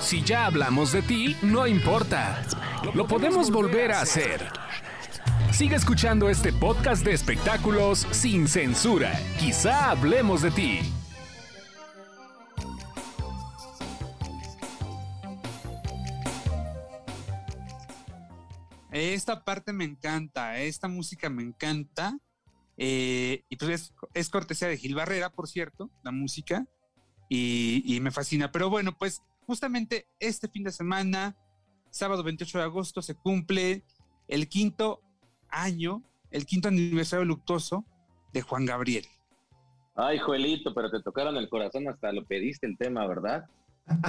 [0.00, 2.44] Si ya hablamos de ti, no importa.
[2.94, 4.46] Lo podemos volver a hacer.
[5.52, 9.12] Sigue escuchando este podcast de espectáculos sin censura.
[9.38, 10.80] Quizá hablemos de ti.
[18.90, 22.16] Esta parte me encanta, esta música me encanta.
[22.78, 26.66] eh, y pues es, es cortesía de Gil Barrera, por cierto, la música.
[27.28, 28.52] Y, y me fascina.
[28.52, 31.36] Pero bueno, pues justamente este fin de semana,
[31.90, 33.84] sábado 28 de agosto, se cumple
[34.28, 35.00] el quinto
[35.48, 37.84] año, el quinto aniversario luctuoso
[38.32, 39.06] de Juan Gabriel.
[39.94, 43.46] Ay, Joelito, pero te tocaron el corazón hasta lo pediste el tema, ¿verdad?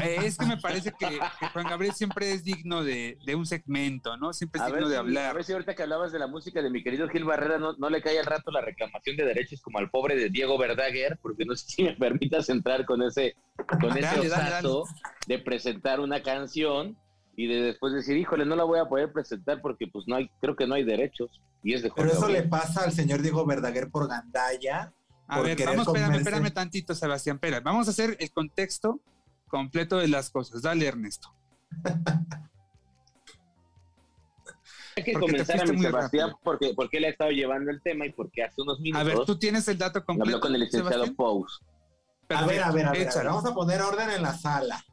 [0.02, 3.45] Eh, es que me parece que, que Juan Gabriel siempre es digno de, de un
[3.45, 4.34] segmento, ¿no?
[4.34, 5.26] Siempre es A digno ver, de hablar.
[5.30, 7.73] a ver si ahorita que hablabas de la música de mi querido Gil Barrera, no,
[7.73, 11.20] no le cae al rato la reclamación de derechos como al pobre de Diego Verdaguer,
[11.21, 13.35] porque no sé si me permitas entrar con ese,
[13.80, 14.84] con ese Dale, dale, osazo
[15.27, 16.98] de presentar una canción
[17.35, 20.27] y de después decir, híjole, no la voy a poder presentar porque pues no hay,
[20.41, 21.40] creo que no hay derechos.
[21.62, 24.91] Y es de Pero eso le pasa al señor Diego Verdaguer por gandalla.
[25.27, 27.35] A por ver, vamos, espérame, espérame tantito, Sebastián.
[27.35, 29.01] Espera, vamos a hacer el contexto
[29.48, 30.62] completo de las cosas.
[30.62, 31.34] Dale, Ernesto.
[34.95, 38.07] Hay que porque comenzar a mi Sebastián porque, porque él ha estado llevando el tema
[38.07, 40.37] y porque hace unos A minutos ver, tú tienes el dato completo.
[40.37, 41.15] habló con el licenciado Sebastián?
[41.15, 41.62] Pous.
[42.29, 44.84] A ver, a ver, a ver, a ver, Vamos a poner orden en la sala.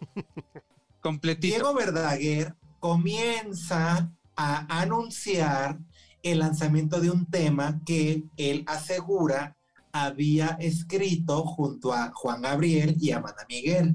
[1.00, 1.54] completito.
[1.54, 5.78] Diego Verdaguer comienza a anunciar
[6.22, 9.55] el lanzamiento de un tema que él asegura
[10.04, 13.94] había escrito junto a Juan Gabriel y Amanda Miguel.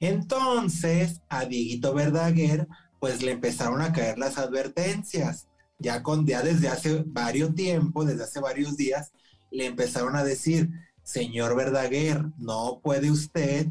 [0.00, 2.68] Entonces, a Dieguito Verdaguer,
[3.00, 5.48] pues le empezaron a caer las advertencias.
[5.78, 9.12] Ya con ya desde hace varios tiempo, desde hace varios días,
[9.50, 10.70] le empezaron a decir,
[11.02, 13.68] señor Verdaguer, no puede usted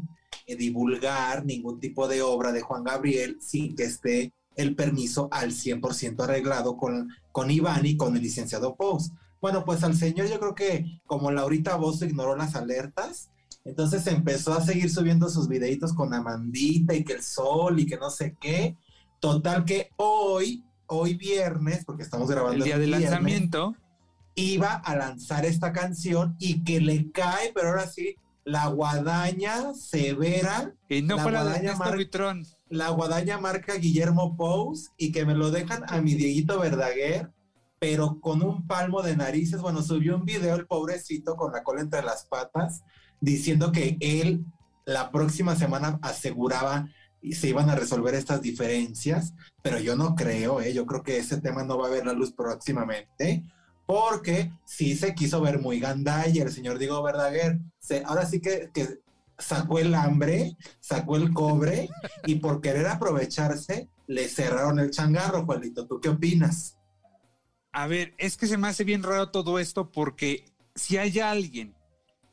[0.54, 6.22] divulgar ningún tipo de obra de Juan Gabriel sin que esté el permiso al 100%
[6.22, 9.10] arreglado con, con Iván y con el licenciado Pous.
[9.40, 13.30] Bueno, pues al señor yo creo que como Laurita Bozo ignoró las alertas,
[13.64, 17.96] entonces empezó a seguir subiendo sus videitos con Amandita y que el sol y que
[17.96, 18.76] no sé qué.
[19.20, 23.74] Total que hoy, hoy viernes, porque estamos grabando el día el del lanzamiento.
[24.34, 30.72] iba a lanzar esta canción y que le cae, pero ahora sí, la guadaña severa,
[30.88, 32.46] Y no La fue la de guadaña Ernesto Mar- Buitrón.
[32.68, 37.30] la guadaña marca Guillermo Pous y que me lo dejan a mi Dieguito Verdaguer,
[37.78, 39.60] pero con un palmo de narices.
[39.60, 42.82] Bueno, subió un video el pobrecito con la cola entre las patas
[43.20, 44.44] diciendo que él
[44.84, 46.88] la próxima semana aseguraba
[47.20, 50.72] y se iban a resolver estas diferencias, pero yo no creo, ¿eh?
[50.72, 53.42] yo creo que ese tema no va a ver la luz próximamente,
[53.84, 57.58] porque sí se quiso ver muy gandalla el señor Diego Verdaguer.
[58.04, 59.00] Ahora sí que, que
[59.38, 61.88] sacó el hambre, sacó el cobre
[62.26, 65.86] y por querer aprovecharse le cerraron el changarro, Juanito.
[65.86, 66.75] ¿Tú qué opinas?
[67.76, 71.74] A ver, es que se me hace bien raro todo esto porque si hay alguien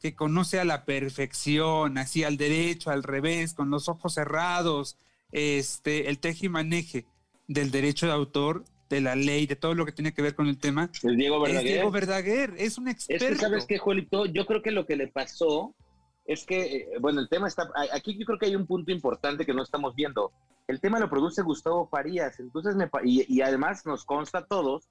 [0.01, 4.95] que conoce a la perfección, así al derecho, al revés, con los ojos cerrados,
[5.33, 7.05] este, el teje y maneje
[7.49, 10.47] del derecho de autor, de la ley, de todo lo que tiene que ver con
[10.47, 11.73] el tema, El Diego es Verdaguer.
[11.73, 13.27] Diego Verdaguer, es un Es experto.
[13.27, 14.25] que, ¿sabes qué, Juelito?
[14.25, 15.75] Yo creo que lo que le pasó
[16.23, 19.45] es que, eh, bueno, el tema está, aquí yo creo que hay un punto importante
[19.45, 20.31] que no estamos viendo.
[20.69, 24.87] El tema lo produce Gustavo Farías, entonces me, y, y además nos consta a todos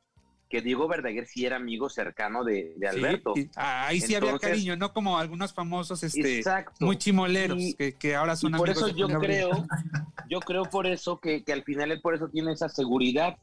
[0.52, 3.32] que Diego Verdaguer sí era amigo cercano de, de Alberto.
[3.34, 3.48] sí.
[3.56, 6.84] Ah, ahí sí había Entonces- cariño, no como algunos famosos este, Exacto.
[6.84, 9.50] muy chimoleros Y- que, que ahora Y son por amigos eso yo creo,
[10.28, 13.38] yo creo por eso que, que al final él por eso tiene esa seguridad.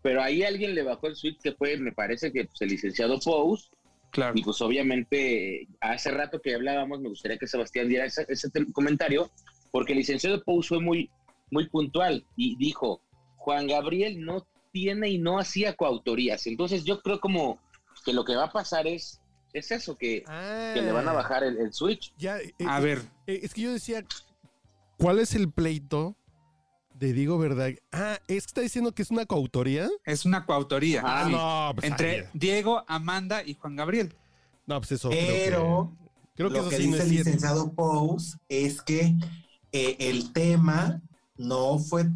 [0.00, 3.18] Pero ahí alguien le bajó el switch que fue, me parece que pues, el licenciado
[3.18, 3.70] Pous,
[4.10, 4.34] Claro.
[4.36, 9.28] Y pues obviamente, hace rato que hablábamos, me gustaría que Sebastián diera ese, ese comentario,
[9.72, 11.10] porque el licenciado Pous fue muy,
[11.50, 13.00] muy puntual y dijo,
[13.38, 16.44] Juan Gabriel no tiene y no hacía coautorías.
[16.48, 17.60] Entonces yo creo como
[18.04, 19.20] que lo que va a pasar es,
[19.52, 20.24] es eso, que,
[20.74, 22.12] que le van a Ah, bajar el, el switch.
[22.18, 24.04] Ya, eh, A ver, eh, es que yo decía,
[24.98, 26.16] ¿cuál es el pleito
[26.92, 27.70] de Diego Verdad?
[27.92, 29.88] Ah, es que está diciendo que es una coautoría.
[30.04, 31.02] es una coautoría.
[31.04, 34.12] Ah, sí, no, pues, entre ay, Diego, Amanda y Juan Gabriel.
[34.66, 35.08] no, pues eso.
[35.10, 35.92] Pero
[36.34, 38.82] creo que, creo que lo eso que sí no dice es el licenciado Pous es
[38.82, 39.14] que
[39.70, 41.00] eh, el tema
[41.36, 42.06] no fue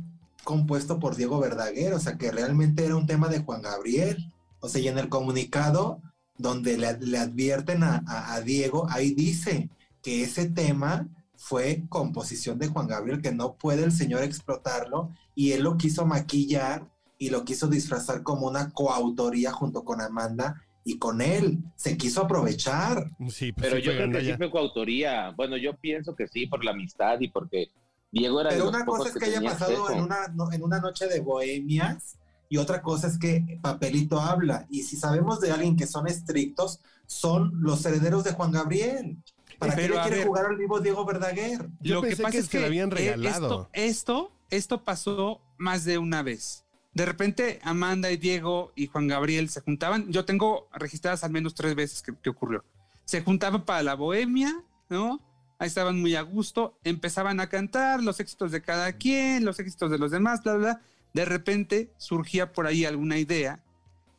[0.52, 4.32] compuesto por Diego Verdaguer, o sea que realmente era un tema de Juan Gabriel.
[4.60, 6.00] O sea, y en el comunicado
[6.38, 9.68] donde le, le advierten a, a- a Diego, ahí dice
[10.02, 11.06] que ese tema
[11.36, 16.06] fue composición de Juan Gabriel, que no puede el señor explotarlo, y él lo quiso
[16.06, 21.58] maquillar y lo quiso disfrazar como una coautoría junto con Amanda y con él.
[21.76, 23.10] Se quiso aprovechar.
[23.28, 24.36] Sí, pues Pero sí yo creo que sí gandalla.
[24.38, 25.30] fue coautoría.
[25.36, 27.68] Bueno, yo pienso que sí, por la amistad y porque
[28.10, 31.06] Diego era Pero una cosa es que haya pasado en una, no- en una noche
[31.06, 32.16] de bohemias
[32.48, 34.66] y otra cosa es que Papelito habla.
[34.70, 39.18] Y si sabemos de alguien que son estrictos, son los herederos de Juan Gabriel.
[39.58, 40.26] ¿Para qué Pero, le a quiere ver.
[40.28, 41.68] jugar al vivo Diego Verdaguer?
[41.80, 43.68] Yo Lo que pasa que es que la habían eh, regalado.
[43.72, 46.64] Esto, esto, esto pasó más de una vez.
[46.94, 50.10] De repente, Amanda y Diego y Juan Gabriel se juntaban.
[50.10, 52.64] Yo tengo registradas al menos tres veces que, que ocurrió.
[53.04, 55.20] Se juntaban para la bohemia, ¿no?
[55.58, 59.90] Ahí estaban muy a gusto, empezaban a cantar los éxitos de cada quien, los éxitos
[59.90, 60.82] de los demás, bla, bla.
[61.14, 63.64] De repente surgía por ahí alguna idea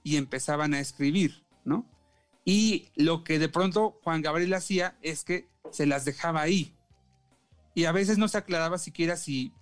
[0.03, 1.85] y empezaban a escribir, ¿no?
[2.43, 6.75] Y lo que de pronto Juan Gabriel hacía es que se las dejaba ahí.
[7.73, 9.53] Y a veces no se aclaraba siquiera si,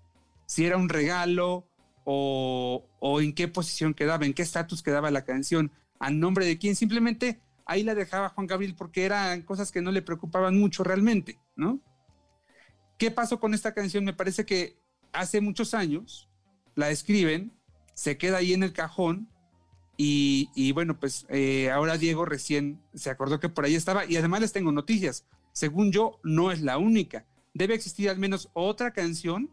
[0.45, 1.67] si era un regalo
[2.05, 6.57] o, o en qué posición quedaba, en qué estatus quedaba la canción, a nombre de
[6.57, 6.75] quién.
[6.75, 11.39] Simplemente ahí la dejaba Juan Gabriel porque eran cosas que no le preocupaban mucho realmente,
[11.55, 11.79] ¿no?
[12.97, 14.03] ¿Qué pasó con esta canción?
[14.03, 14.79] Me parece que
[15.11, 16.29] hace muchos años
[16.75, 17.51] la escriben,
[17.93, 19.29] se queda ahí en el cajón
[19.97, 24.15] y, y bueno, pues eh, ahora Diego recién se acordó que por ahí estaba y
[24.15, 25.25] además les tengo noticias.
[25.51, 27.25] Según yo, no es la única.
[27.53, 29.51] Debe existir al menos otra canción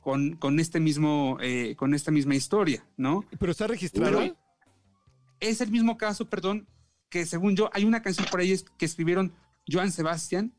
[0.00, 3.24] con, con este mismo, eh, con esta misma historia, ¿no?
[3.38, 4.18] Pero está registrada.
[4.18, 4.36] Pero
[5.40, 6.68] es el mismo caso, perdón,
[7.10, 9.34] que según yo, hay una canción por ahí que escribieron
[9.68, 10.54] Joan Sebastián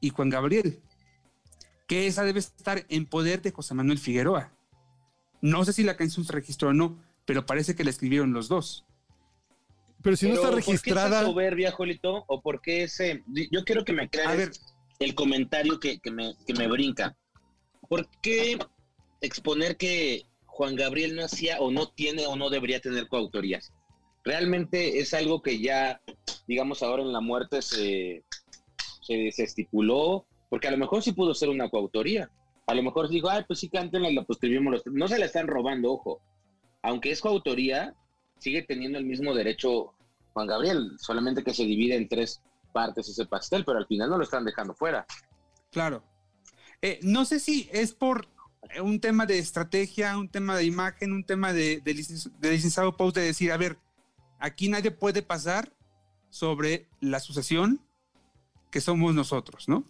[0.00, 0.80] y Juan Gabriel,
[1.86, 4.52] que esa debe estar en poder de José Manuel Figueroa.
[5.42, 8.48] No sé si la canción se registró o no, pero parece que la escribieron los
[8.48, 8.84] dos.
[10.02, 11.18] Pero si no está ¿Por qué registrada.
[11.18, 12.24] esa soberbia, Jolito?
[12.28, 13.24] ¿O por qué ese...?
[13.50, 14.52] Yo quiero que me A aclares ver,
[15.00, 17.16] el comentario que, que me, que me brinca.
[17.88, 18.58] ¿Por qué
[19.20, 23.72] exponer que Juan Gabriel no hacía o no tiene o no debería tener coautorías?
[24.26, 26.00] Realmente es algo que ya,
[26.48, 28.24] digamos, ahora en la muerte se,
[29.00, 32.28] se, estipuló, porque a lo mejor sí pudo ser una coautoría.
[32.66, 34.96] A lo mejor digo, ay, pues sí, cántenla y la pues escribimos los tres".
[34.96, 36.20] No se la están robando, ojo.
[36.82, 37.94] Aunque es coautoría,
[38.40, 39.94] sigue teniendo el mismo derecho
[40.32, 42.42] Juan Gabriel, solamente que se divide en tres
[42.72, 45.06] partes ese pastel, pero al final no lo están dejando fuera.
[45.70, 46.02] Claro.
[46.82, 48.26] Eh, no sé si es por
[48.74, 51.94] eh, un tema de estrategia, un tema de imagen, un tema de, de
[52.50, 53.78] licenciado Post de decir, a ver,
[54.38, 55.72] aquí nadie puede pasar
[56.30, 57.80] sobre la sucesión
[58.70, 59.84] que somos nosotros, ¿no?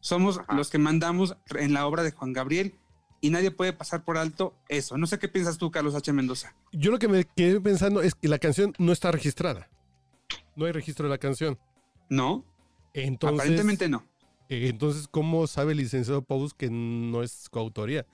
[0.00, 0.54] Somos Ajá.
[0.54, 2.74] los que mandamos en la obra de Juan Gabriel
[3.20, 4.96] y nadie puede pasar por alto eso.
[4.96, 6.10] No sé qué piensas tú, Carlos H.
[6.12, 6.54] Mendoza.
[6.72, 9.68] Yo lo que me quedé pensando es que la canción no está registrada.
[10.56, 11.58] No hay registro de la canción.
[12.08, 12.44] No,
[12.94, 14.04] Entonces, aparentemente no.
[14.48, 18.06] eh, entonces, ¿cómo sabe el licenciado Pous que no es coautoría?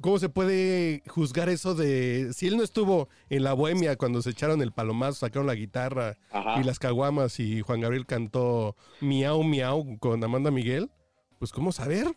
[0.00, 4.30] ¿Cómo se puede juzgar eso de si él no estuvo en la bohemia cuando se
[4.30, 6.60] echaron el palomazo, sacaron la guitarra Ajá.
[6.60, 10.90] y las caguamas y Juan Gabriel cantó Miau Miau con Amanda Miguel?
[11.38, 12.16] Pues ¿cómo saber?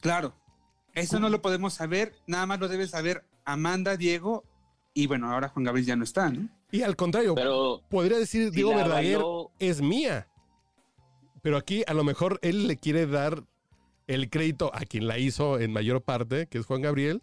[0.00, 0.34] Claro,
[0.94, 4.44] eso no lo podemos saber, nada más lo debe saber Amanda, Diego
[4.94, 6.48] y bueno, ahora Juan Gabriel ya no está, ¿no?
[6.72, 9.20] Y al contrario, Pero podría decir si Diego Verdaguer
[9.58, 10.28] es mía.
[11.42, 13.44] Pero aquí a lo mejor él le quiere dar
[14.14, 17.22] el crédito a quien la hizo en mayor parte, que es Juan Gabriel,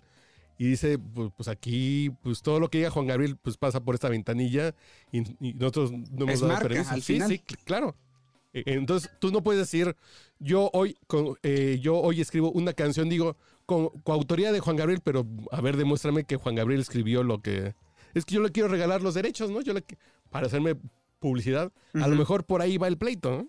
[0.57, 3.93] y dice, pues, pues aquí, pues todo lo que diga Juan Gabriel, pues pasa por
[3.95, 4.73] esta ventanilla
[5.11, 6.89] y, y nosotros no hemos Es dado marca, permiso.
[6.91, 7.29] al sí, final.
[7.29, 7.95] sí, cl- claro.
[8.53, 9.95] E- Entonces tú no puedes decir,
[10.39, 15.01] yo hoy, con- eh, yo hoy escribo una canción, digo, con coautoría de Juan Gabriel,
[15.03, 17.75] pero a ver, demuéstrame que Juan Gabriel escribió lo que...
[18.15, 19.61] Es que yo le quiero regalar los derechos, ¿no?
[19.61, 19.83] Yo le
[20.31, 20.75] para hacerme
[21.19, 21.71] publicidad.
[21.93, 23.47] A lo mejor por ahí va el pleito, ¿no?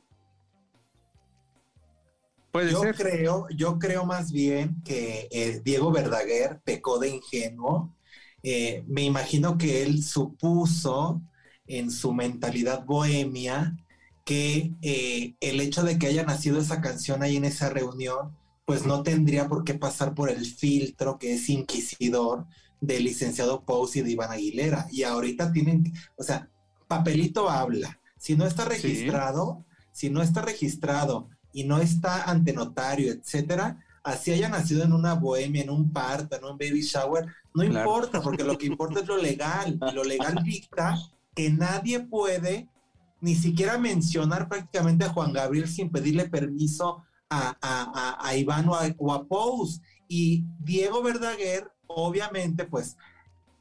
[2.52, 2.94] Puede Yo ser.
[2.94, 7.94] creo, yo creo más bien que eh, Diego Verdaguer pecó de ingenuo.
[8.42, 11.20] Eh, me imagino que él supuso
[11.66, 13.76] en su mentalidad bohemia
[14.24, 18.84] que eh, el hecho de que haya nacido esa canción ahí en esa reunión, pues
[18.86, 22.46] no tendría por qué pasar por el filtro que es inquisidor
[22.80, 24.86] del licenciado Pous y de Iván Aguilera.
[24.90, 26.48] Y ahorita tienen, o sea,
[26.86, 27.98] papelito habla.
[28.18, 34.32] Si no está registrado, si no está registrado y no está ante notario, etcétera, así
[34.32, 37.78] haya nacido en una bohemia, en un parto, en un baby shower, no Claro.
[37.90, 39.78] importa, porque lo que importa es lo legal.
[39.90, 40.96] Y lo legal dicta
[41.34, 42.68] que nadie puede
[43.20, 48.68] ni siquiera mencionar prácticamente a Juan Gabriel sin pedirle permiso a, a- a- a Iván
[48.68, 49.80] o a, o a Pous.
[50.06, 52.96] Y Diego Verdaguer, obviamente, pues,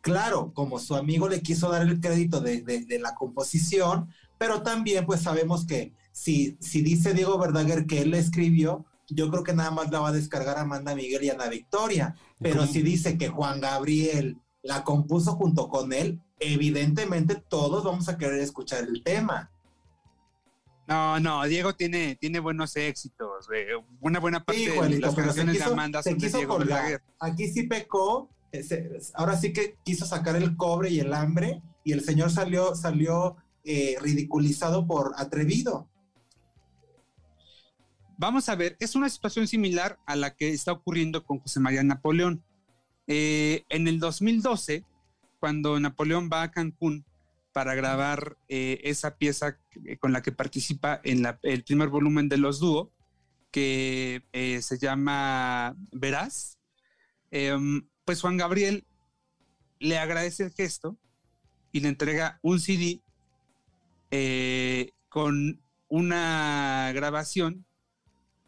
[0.02, 4.62] claro, como su amigo le quiso dar el crédito de, de- de la composición, pero
[4.62, 9.44] también pues sabemos que si, si dice Diego Verdaguer que él la escribió, yo creo
[9.44, 12.16] que nada más la va a descargar Amanda Miguel y Ana Victoria.
[12.40, 12.72] Pero ¿Cómo?
[12.72, 18.40] si dice que Juan Gabriel la compuso junto con él, evidentemente todos vamos a querer
[18.40, 19.52] escuchar el tema.
[20.88, 23.48] No, no, Diego tiene, tiene buenos éxitos.
[23.48, 23.66] güey.
[24.02, 26.58] Una buena parte Sí, de las canciones de quiso, Amanda se son de quiso Diego
[26.58, 26.78] colgar.
[26.84, 27.02] Verdaguer.
[27.20, 28.30] Aquí sí pecó.
[28.54, 32.74] eh, ahora sí que quiso sacar el cobre y el hambre y el señor salió,
[32.76, 35.90] salió eh, ridiculizado por atrevido.
[38.20, 41.84] Vamos a ver, es una situación similar a la que está ocurriendo con José María
[41.84, 42.44] Napoleón.
[43.06, 44.84] Eh, en el 2012,
[45.40, 47.06] cuando Napoleón va a Cancún
[47.54, 49.60] para grabar eh, esa pieza
[50.00, 52.92] con la que participa en el primer volumen de los dúo,
[53.52, 56.58] que eh, se llama Verás,
[57.30, 58.84] em, pues Juan Gabriel
[59.78, 60.98] le agradece el gesto
[61.72, 63.04] y le entrega un CD
[65.10, 67.67] con una grabación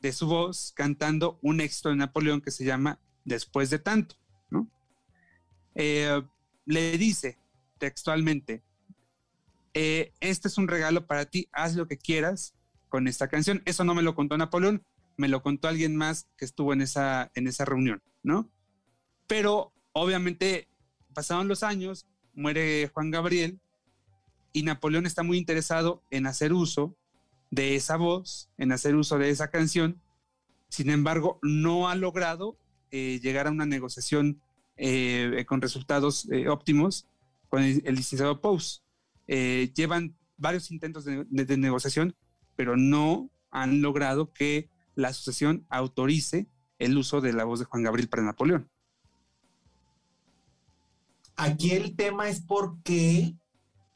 [0.01, 4.15] de su voz cantando un éxito de Napoleón que se llama Después de tanto,
[4.49, 4.69] ¿no?
[5.75, 6.21] Eh,
[6.65, 7.37] le dice
[7.77, 8.63] textualmente,
[9.73, 12.55] eh, este es un regalo para ti, haz lo que quieras
[12.89, 13.61] con esta canción.
[13.65, 14.83] Eso no me lo contó Napoleón,
[15.17, 18.49] me lo contó alguien más que estuvo en esa, en esa reunión, ¿no?
[19.27, 20.67] Pero obviamente
[21.13, 23.59] pasaron los años, muere Juan Gabriel
[24.53, 26.97] y Napoleón está muy interesado en hacer uso
[27.51, 29.99] de esa voz, en hacer uso de esa canción.
[30.69, 32.57] Sin embargo, no ha logrado
[32.91, 34.41] eh, llegar a una negociación
[34.77, 37.05] eh, con resultados eh, óptimos
[37.49, 38.83] con el, licenciado Pous.
[39.27, 42.15] Eh, llevan varios intentos de- de negociación,
[42.55, 47.83] pero no han logrado que la asociación autorice el uso de la voz de Juan
[47.83, 48.69] Gabriel para Napoleón.
[51.35, 53.35] Aquí el tema es por qué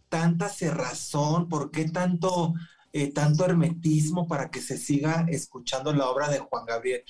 [0.09, 2.53] tanta cerrazón, por qué tanto,
[2.95, 7.03] eh, tanto hermetismo para que se siga escuchando la obra de Juan Gabriel.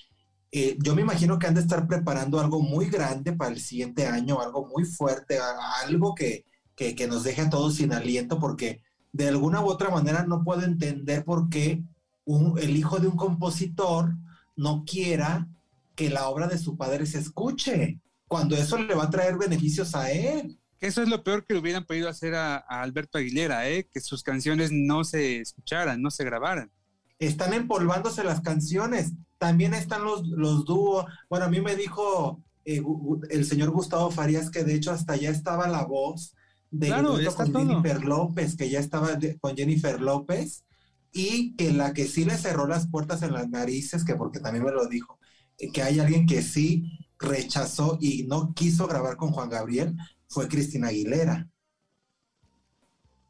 [0.49, 4.07] Eh, yo me imagino que han de estar preparando algo muy grande para el siguiente
[4.07, 5.39] año, algo muy fuerte,
[5.83, 10.23] algo que, que, nos deje a todos sin aliento, porque de alguna u otra manera
[10.23, 11.83] no puedo entender por qué
[12.25, 14.15] el hijo de un compositor
[14.55, 15.49] no quiera
[15.95, 19.93] que la obra de su padre se escuche, cuando eso le va a traer beneficios
[19.95, 20.57] a él.
[20.83, 23.87] Eso es lo peor que le hubieran podido hacer a, a Alberto Aguilera, ¿eh?
[23.91, 26.69] que sus canciones no se escucharan, no se grabaran.
[27.19, 29.13] Están empolvándose las canciones.
[29.37, 31.05] También están los, los dúos.
[31.29, 32.81] Bueno, a mí me dijo eh,
[33.29, 36.35] el señor Gustavo Farías que de hecho hasta ya estaba la voz
[36.69, 37.59] de Claro, con todo.
[37.65, 40.65] Jennifer López, que ya estaba de- con Jennifer López,
[41.13, 44.65] y que la que sí le cerró las puertas en las narices, que porque también
[44.65, 45.17] me lo dijo,
[45.59, 49.95] eh, que hay alguien que sí rechazó y no quiso grabar con Juan Gabriel,
[50.33, 51.47] fue Cristina Aguilera.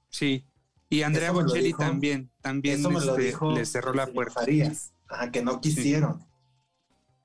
[0.09, 0.45] Sí.
[0.89, 4.33] Y Andrea Eso Bocelli dijo- también, también Eso este, dijo le cerró la puerta.
[4.35, 6.23] Farías, ajá, que no quisieron.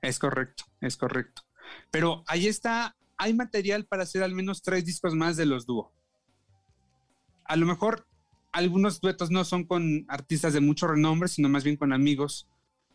[0.01, 1.43] Es correcto, es correcto.
[1.91, 5.91] Pero ahí está, hay material para hacer al menos tres discos más de los dúo.
[7.45, 8.07] A lo mejor
[8.51, 12.47] algunos duetos no son con artistas de mucho renombre, sino más bien con amigos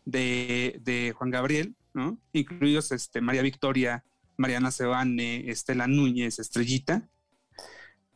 [0.03, 2.19] de, de Juan Gabriel, ¿no?
[2.33, 4.03] Incluidos este, María Victoria,
[4.37, 7.07] Mariana Sebane, Estela Núñez, Estrellita.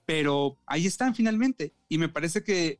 [0.05, 1.73] Pero ahí están finalmente.
[1.87, 2.79] Y me parece que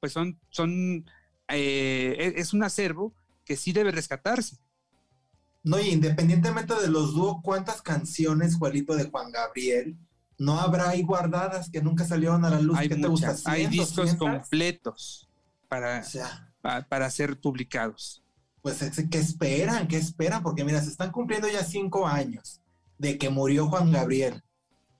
[0.00, 1.04] pues son, son
[1.48, 3.12] eh, es- es un acervo
[3.44, 4.58] que sí debe rescatarse.
[5.64, 9.96] No, y independientemente de los dúos, ¿cuántas canciones, Juelito, de Juan Gabriel
[10.38, 12.78] no habrá ahí guardadas que nunca salieron a la luz?
[12.78, 13.34] hay ¿Qué te gusta?
[13.46, 14.28] hay 100, discos 200?
[14.28, 15.28] completos
[15.68, 18.22] para, O sea, pa- para ser publicados.
[18.62, 19.88] pues es- ¿qué esperan?
[19.88, 20.42] ¿Qué esperan?
[20.44, 22.60] Porque mira, se están cumpliendo ya cinco años
[22.98, 24.42] de que murió Juan Gabriel.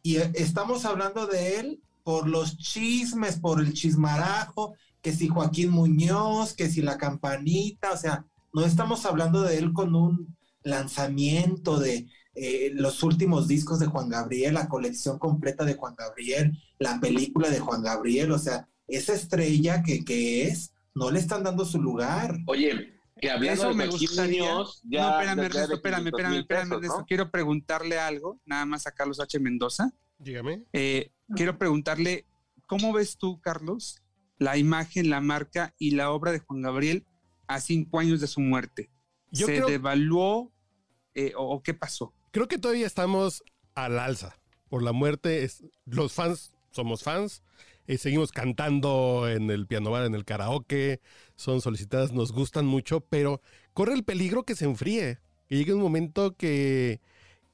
[0.03, 5.71] Y eh, estamos hablando de él por los chismes, por el chismarajo, que si Joaquín
[5.71, 8.25] Muñoz, que si la campanita, o sea,
[8.55, 14.09] no estamos hablando de él con un lanzamiento de eh, los últimos discos de Juan
[14.09, 19.13] Gabriel, la colección completa de Juan Gabriel, la película de Juan Gabriel, o sea, esa
[19.13, 22.39] estrella que, que es, no le están dando su lugar.
[22.47, 24.43] Oye, que hablando Eso de me gustaría.
[24.43, 26.99] Muñoz, ya no, espérame, ya Ernesto, de espérame, 500 espérame, espérame, pesos, Ernesto.
[27.01, 27.07] ¿no?
[27.07, 29.39] Quiero preguntarle algo, nada más a Carlos H.
[29.41, 29.93] Mendoza.
[30.19, 30.65] Dígame.
[30.73, 32.27] Eh, quiero preguntarle,
[32.67, 34.03] ¿cómo ves tú, Carlos,
[34.39, 37.05] la imagen, la marca y la obra de Juan Gabriel
[37.47, 38.91] a cinco años de su muerte?
[39.31, 40.53] Yo ¿Se creo- devaluó
[41.15, 42.15] eh, o, o qué pasó?
[42.31, 43.43] Creo que todavía estamos
[43.75, 44.37] al alza
[44.69, 45.45] por la muerte.
[45.45, 47.43] Es- los fans somos fans.
[47.87, 51.01] eh, seguimos cantando en el piano bar, en el karaoke.
[51.39, 53.41] Son solicitadas, nos gustan mucho, pero
[53.73, 55.21] corre el peligro que se enfríe.
[55.47, 57.01] Que llegue un momento que,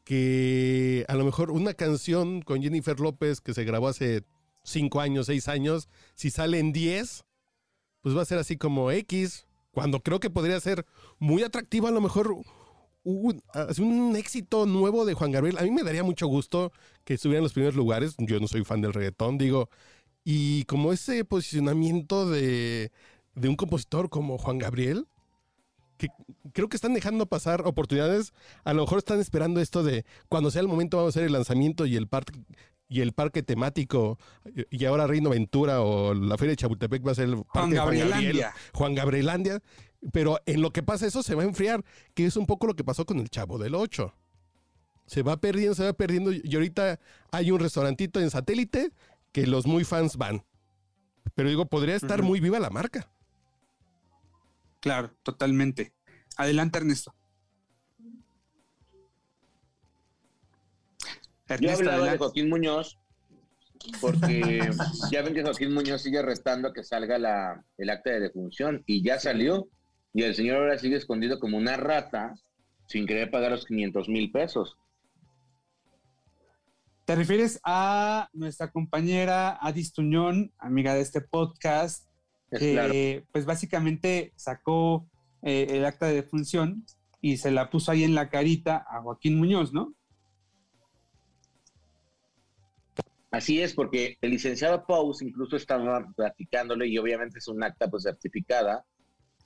[0.05, 4.25] que a lo mejor una canción con Jennifer López que se grabó hace
[4.63, 7.25] cinco años, seis años, si sale en 10,
[8.01, 9.47] pues va a ser así como X.
[9.71, 10.87] Cuando creo que podría ser
[11.19, 12.35] muy atractivo a lo mejor
[13.03, 13.43] un,
[13.81, 15.59] un éxito nuevo de Juan Gabriel.
[15.59, 16.73] A mí me daría mucho gusto
[17.05, 18.15] que estuviera en los primeros lugares.
[18.17, 19.69] Yo no soy fan del reggaetón, digo.
[20.25, 22.93] Y como ese posicionamiento de,
[23.35, 25.07] de un compositor como Juan Gabriel,
[25.97, 26.09] que
[26.53, 28.33] creo que están dejando pasar oportunidades.
[28.65, 31.33] A lo mejor están esperando esto de cuando sea el momento vamos a hacer el
[31.33, 32.41] lanzamiento y el parque
[32.89, 34.19] y el parque temático
[34.71, 37.71] y ahora Reino Ventura o la Feria de Chapultepec va a ser el Juan parque
[37.71, 38.55] Juan Gabriel, Gabrielandia.
[38.73, 39.63] Juan Gabrielandia,
[40.13, 42.75] pero en lo que pasa eso se va a enfriar, que es un poco lo
[42.75, 44.15] que pasó con el Chavo del 8.
[45.07, 47.01] Se va perdiendo, se va perdiendo y ahorita
[47.31, 48.93] hay un restaurantito en satélite
[49.33, 50.45] que los muy fans van.
[51.35, 53.11] Pero digo, podría estar muy viva la marca.
[54.85, 55.95] Claro, totalmente.
[56.37, 57.15] Adelante, Ernesto.
[57.99, 58.11] Yo
[61.49, 62.19] Ernesto, hablaba de.
[62.19, 62.99] Joaquín Muñoz
[64.03, 64.61] porque
[65.11, 68.83] ya ven que Joaquín Muñoz sigue restando a que salga la, el acta de defunción
[68.85, 69.71] y ya salió.
[70.13, 72.35] Y el señor ahora sigue escondido como una rata
[72.87, 74.77] sin querer pagar los 500 mil pesos.
[77.07, 82.07] ¿Te refieres a nuestra compañera Adis Tuñón, amiga de este podcast,
[82.59, 83.27] que claro.
[83.33, 85.07] pues básicamente sacó
[85.43, 86.85] eh, el acta de defunción
[87.21, 89.95] y se la puso ahí en la carita a Joaquín Muñoz, ¿no?
[93.31, 98.05] Así es, porque el licenciado Pous incluso estaba platicándole y obviamente es un acta pues
[98.05, 98.85] certificada.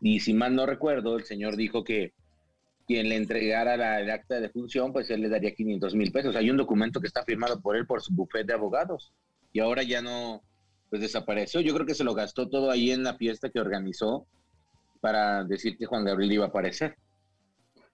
[0.00, 2.12] Y si mal no recuerdo, el señor dijo que
[2.86, 6.36] quien le entregara la, el acta de defunción, pues él le daría 500 mil pesos.
[6.36, 9.12] Hay un documento que está firmado por él por su bufete de abogados.
[9.52, 10.42] Y ahora ya no,
[10.90, 11.60] pues desapareció.
[11.60, 14.26] Yo creo que se lo gastó todo ahí en la fiesta que organizó
[15.00, 16.96] para decir que Juan Gabriel iba a aparecer.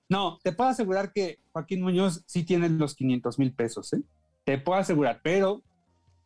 [0.09, 4.03] No, te puedo asegurar que Joaquín Muñoz sí tiene los 500 mil pesos, ¿eh?
[4.45, 5.63] Te puedo asegurar, pero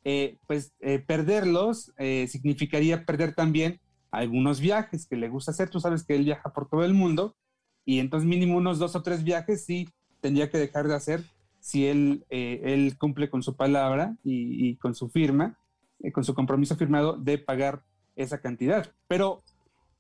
[0.05, 5.71] eh, pues eh, perderlos eh, significaría perder también algunos viajes que le gusta hacer.
[5.71, 7.37] Tú sabes que él viaja por todo el mundo
[7.85, 9.89] y entonces mínimo unos dos o tres viajes sí
[10.21, 11.23] tendría que dejar de hacer
[11.61, 15.59] si él, eh, cumple con su palabra y con su firma,
[16.01, 17.83] eh, con su compromiso firmado de pagar
[18.17, 18.93] esa cantidad.
[19.07, 19.43] Pero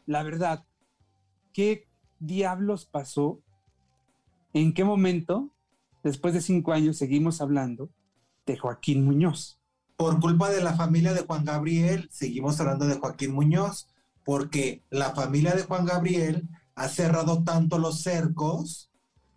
[0.06, 0.64] la verdad,
[1.52, 1.86] ¿qué
[2.18, 3.40] diablos pasó?
[4.52, 5.50] ¿En qué momento,
[6.02, 7.90] después de cinco años, seguimos hablando
[8.46, 9.60] de Joaquín Muñoz?
[9.96, 13.88] Por culpa de la familia de Juan Gabriel, seguimos hablando de Joaquín Muñoz,
[14.24, 18.90] porque la familia de Juan Gabriel ha cerrado tanto los cercos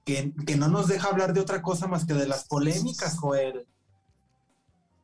[0.05, 3.67] que, que no nos deja hablar de otra cosa más que de las polémicas, Joel.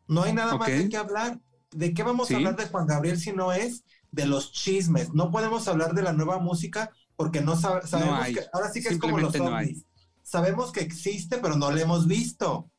[0.08, 1.40] No hay nada más de qué hablar.
[1.72, 2.34] ¿De qué vamos Sí.
[2.34, 5.14] a hablar de Juan Gabriel si no es de los chismes?
[5.14, 8.34] No podemos hablar de la nueva música porque no sab- sabemos hay.
[8.36, 9.42] que ahora sí que es como los hay.
[9.42, 9.86] ovnis.
[10.24, 12.70] Sabemos que existe, pero no lo hemos visto.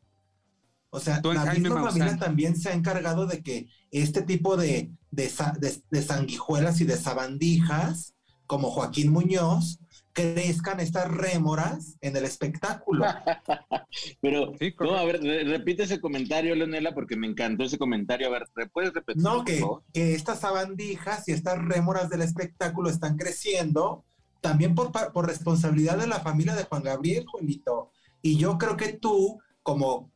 [0.90, 4.90] O sea, la Jaime misma familia también se ha encargado de que este tipo de,
[5.10, 8.14] de- de sanguijuelas y de sabandijas,
[8.46, 9.80] como Joaquín Muñoz,
[10.18, 13.04] crezcan estas rémoras en el espectáculo.
[14.20, 18.26] Pero, Sí, no, a ver, re- repite ese comentario, Leonela, porque me encantó ese comentario.
[18.26, 19.22] A ver, ¿re- ¿puedes repetir?
[19.22, 24.04] No, que, que estas sabandijas y estas rémoras del espectáculo están creciendo
[24.40, 27.90] también por, por responsabilidad de la familia de Juan Gabriel, Juanito.
[28.22, 30.12] Y yo creo que tú, como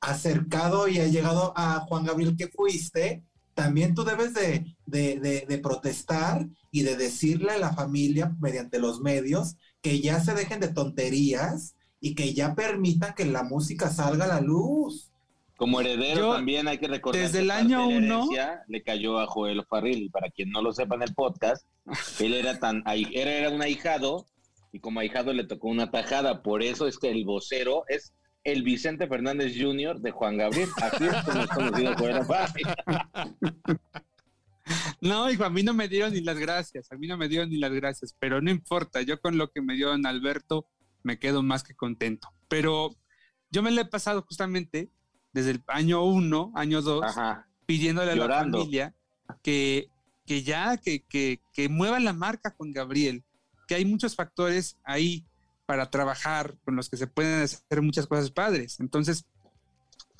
[0.00, 3.24] acercado y ha llegado a Juan Gabriel que fuiste,
[3.56, 8.78] también tú debes de, de- de- de protestar y de decirle a la familia mediante
[8.78, 13.88] los medios que ya se dejen de tonterías y que ya permitan que la música
[13.90, 15.10] salga a la luz.
[15.56, 18.28] Como heredero Yo, también hay que recordar desde que el año uno-
[18.68, 20.02] le cayó a Joel Farril.
[20.02, 21.64] Y para quien no lo sepa en el podcast,
[22.20, 24.26] él era tan era, era un ahijado
[24.70, 26.42] y como ahijado le tocó una tajada.
[26.42, 28.12] Por eso es que el vocero es
[28.46, 30.00] el Vicente Fernández Jr.
[30.00, 30.70] de Juan Gabriel.
[30.80, 32.66] Así es como es conocido Joel Farril.
[35.00, 37.48] No, hijo, a mí no me dieron ni las gracias, a mí no me dieron
[37.50, 40.66] ni las gracias, pero no importa, yo con lo que me dio don Alberto
[41.04, 42.28] me quedo más que contento.
[42.48, 42.96] Pero
[43.48, 44.90] yo me lo he pasado justamente
[45.32, 47.06] desde el año uno, año dos,
[47.64, 48.58] pidiéndole a Llorando.
[48.58, 48.94] la familia
[49.40, 49.88] que,
[50.26, 53.22] que ya, que, que, que mueva la marca con Gabriel,
[53.68, 55.24] que hay muchos factores ahí
[55.66, 58.80] para trabajar con los que se pueden hacer muchas cosas padres.
[58.80, 59.26] Entonces,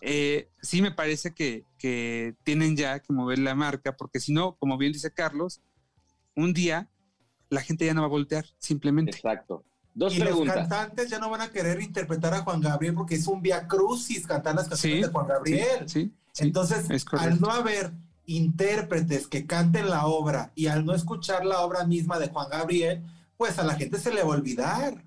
[0.03, 4.57] eh, sí me parece que, que tienen ya que mover la marca, porque si no,
[4.57, 5.63] como bien dice Carlos,
[6.35, 6.91] un día
[7.49, 9.17] la gente ya no va a voltear, simplemente.
[9.17, 9.65] Exacto.
[9.95, 10.57] Dos y los preguntas.
[10.57, 14.27] cantantes ya no van a querer interpretar a Juan Gabriel porque es un via crucis
[14.27, 15.89] cantar las canciones Sí, de Juan Gabriel.
[15.89, 17.93] Sí, sí, Entonces, al no haber
[18.27, 23.03] intérpretes que canten la obra y al no escuchar la obra misma de Juan Gabriel,
[23.39, 25.03] pues a la gente se le va a olvidar.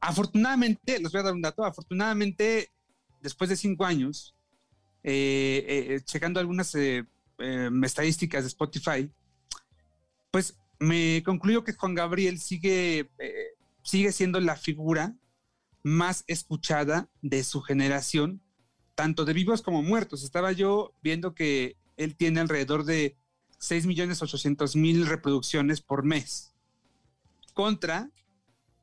[0.00, 2.70] Afortunadamente, les voy a dar un dato, afortunadamente,
[3.20, 4.34] después de cinco años,
[5.02, 7.04] eh, eh, checando algunas eh,
[7.38, 9.10] eh, estadísticas de Spotify,
[10.30, 15.14] pues me concluyo que Juan Gabriel sigue, eh, sigue siendo la figura
[15.82, 18.40] más escuchada de su generación,
[18.94, 20.22] tanto de vivos como muertos.
[20.22, 23.16] Estaba yo viendo que él tiene alrededor de
[23.60, 26.52] 6.800.000 reproducciones por mes.
[27.54, 28.10] Contra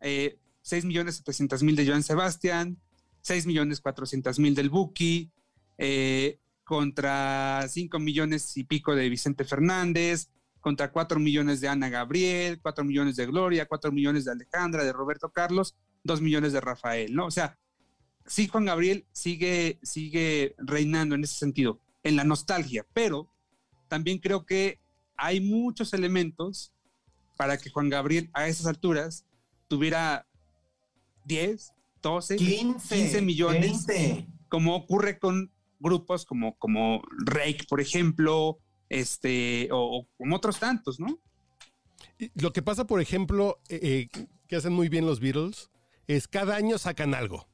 [0.02, 2.78] eh, 6.700.000 de Joan Sebastián,
[3.24, 5.32] 6.400.000 del Buki,
[5.78, 12.60] eh, contra 5 millones y pico de Vicente Fernández, contra 4 millones de Ana Gabriel,
[12.62, 17.14] 4 millones de Gloria, 4 millones de Alejandra, de Roberto Carlos, 2 millones de Rafael,
[17.14, 17.28] ¿no?
[17.28, 17.60] O sea,
[18.26, 23.30] sí, Juan Gabriel sigue, sigue reinando en ese sentido, en la nostalgia, pero
[23.88, 24.80] también creo que
[25.16, 26.74] hay muchos elementos
[27.38, 29.26] para que Juan Gabriel a esas alturas
[29.68, 30.26] tuviera
[31.26, 33.86] 10, 12, 15, millones,
[34.48, 38.60] como ocurre con grupos como, como Rake, por ejemplo,
[38.90, 41.20] este, o, como otros tantos, ¿no?
[42.36, 45.70] Lo que pasa, por ejemplo, eh, eh, que hacen muy bien los Beatles,
[46.08, 47.48] es cada año sacan algo.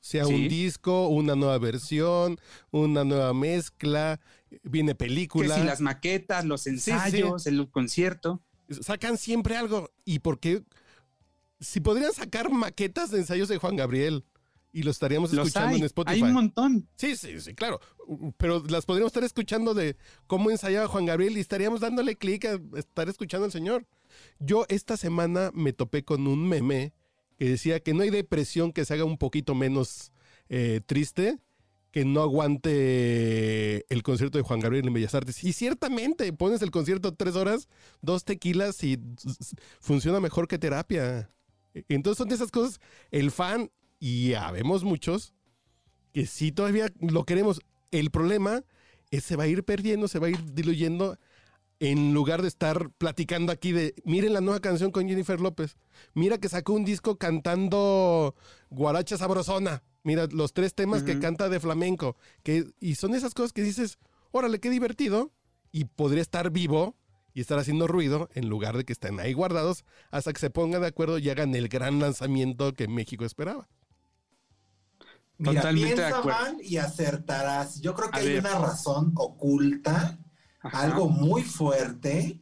[0.00, 2.38] Sea un disco, una nueva versión,
[2.70, 4.20] una nueva mezcla,
[4.62, 5.54] viene película.
[5.54, 8.42] Que si las maquetas, los ensayos, el concierto.
[8.68, 9.90] Sacan siempre algo.
[10.04, 10.62] ¿Y por qué?
[11.60, 14.24] Si podrían sacar maquetas de ensayos de Juan Gabriel
[14.72, 16.16] y lo estaríamos escuchando en Spotify.
[16.16, 16.88] Hay un montón.
[16.96, 17.80] Sí, sí, sí, claro.
[18.36, 22.60] Pero las podríamos estar escuchando de cómo ensayaba Juan Gabriel y estaríamos dándole clic a
[22.76, 23.86] estar escuchando al señor.
[24.40, 26.92] Yo esta semana me topé con un meme
[27.38, 30.12] que decía que no hay depresión que se haga un poquito menos
[30.48, 31.38] eh, triste
[31.94, 35.44] que no aguante el concierto de Juan Gabriel en Bellas Artes.
[35.44, 37.68] Y ciertamente, pones el concierto tres horas,
[38.02, 38.98] dos tequilas y
[39.78, 41.30] funciona mejor que terapia.
[41.88, 45.32] Entonces son de esas cosas, el fan, y habemos muchos,
[46.12, 47.60] que sí todavía lo queremos.
[47.90, 48.64] El problema
[49.10, 51.18] es se va a ir perdiendo, se va a ir diluyendo
[51.80, 55.76] en lugar de estar platicando aquí de, miren la nueva canción con Jennifer López,
[56.14, 58.34] mira que sacó un disco cantando
[58.70, 63.52] Guaracha Sabrosona, mira los tres temas que canta de flamenco, que, y son esas cosas
[63.52, 63.98] que dices,
[64.30, 65.32] órale, qué divertido,
[65.72, 66.96] y podría estar vivo
[67.34, 70.82] y estar haciendo ruido en lugar de que estén ahí guardados hasta que se pongan
[70.82, 73.68] de acuerdo y hagan el gran lanzamiento que México esperaba.
[75.36, 77.80] Mira, Totalmente piensa mal y acertarás.
[77.80, 80.16] Yo creo que hay una razón oculta
[80.62, 82.40] algo muy fuerte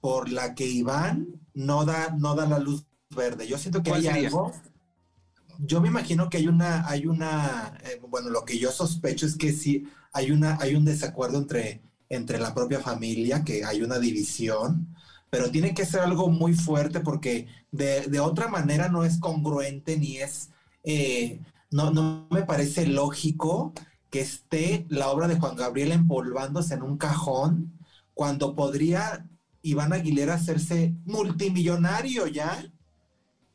[0.00, 3.46] por la que Iván no da, no da la luz verde.
[3.46, 4.52] Yo siento que hay algo.
[5.58, 9.36] Yo me imagino que hay una, hay una, eh, bueno, lo que yo sospecho es
[9.36, 13.98] que sí hay una, hay un desacuerdo entre, entre la propia familia, que hay una
[13.98, 14.94] división,
[15.30, 20.18] pero tiene que ser algo muy fuerte porque de, otra manera no es congruente ni
[20.18, 20.50] es,
[20.84, 23.72] eh, no, no me parece lógico
[24.10, 27.78] que esté la obra de Juan Gabriel empolvándose en un cajón
[28.12, 29.26] cuando podría
[29.62, 32.62] Iván Aguilera hacerse multimillonario ya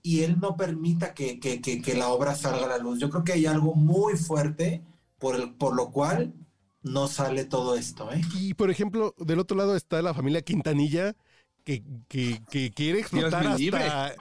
[0.01, 1.39] y él no permita que,
[1.95, 2.97] la obra salga a la luz.
[2.97, 4.83] Yo creo que hay algo muy fuerte
[5.19, 6.33] por, el, por lo cual
[6.87, 8.11] no sale todo esto.
[8.11, 8.21] ¿eh?
[8.35, 11.15] Y por ejemplo, del otro lado está la familia Quintanilla,
[12.07, 14.15] que, quiere explotar hasta,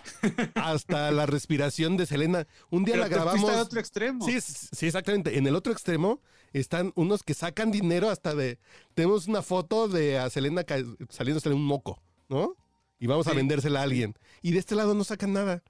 [0.55, 2.47] hasta, la respiración de Selena.
[2.71, 3.49] Un día la grabamos.
[3.49, 4.25] Otro extremo.
[4.25, 5.39] Sí, sí, exactamente.
[5.39, 6.21] En el otro extremo
[6.53, 8.59] están unos que sacan dinero hasta de.
[8.95, 10.65] Tenemos una foto de a Selena
[11.09, 12.57] saliéndose un moco, ¿no?
[12.99, 14.15] Y vamos a vendérsela a alguien.
[14.43, 15.63] Y de este lado no sacan nada.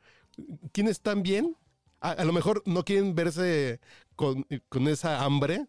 [0.73, 1.57] ¿Quiénes están bien?
[2.01, 3.81] A, lo mejor no quieren verse
[4.15, 5.67] con, con esa hambre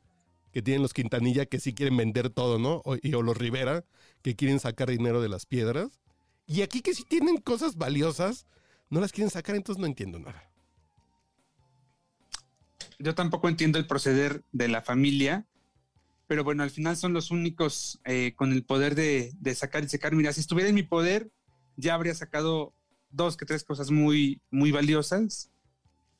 [0.58, 2.82] que tienen los Quintanilla que sí quieren vender todo, ¿no?
[2.84, 3.86] O, y, o los Rivera
[4.24, 6.00] que quieren sacar dinero de las piedras.
[6.48, 8.48] Y aquí que sí tienen cosas valiosas,
[8.90, 10.50] no las quieren sacar, entonces no entiendo nada.
[12.98, 15.46] Yo tampoco entiendo el proceder de la familia,
[16.26, 20.16] pero bueno, al final son los únicos eh, con el poder de, sacar y sacar.
[20.16, 21.30] Mira, si estuviera en mi poder,
[21.76, 22.74] ya habría sacado
[23.12, 25.52] dos que tres cosas muy, muy valiosas.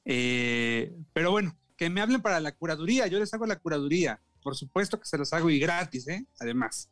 [0.06, 4.56] Eh, pero bueno, que me hablen para la curaduría, yo les hago la curaduría por
[4.56, 6.26] supuesto que se los hago y gratis, ¿eh?
[6.40, 6.90] Además,